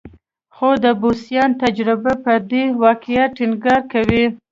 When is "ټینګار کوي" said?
3.37-4.23